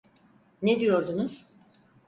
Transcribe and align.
Ne 0.61 0.79
diyordunuz? 0.79 1.45